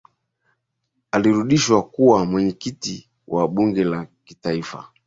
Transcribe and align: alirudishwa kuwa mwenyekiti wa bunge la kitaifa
alirudishwa 1.11 1.83
kuwa 1.83 2.25
mwenyekiti 2.25 3.09
wa 3.27 3.47
bunge 3.47 3.83
la 3.83 4.07
kitaifa 4.25 4.87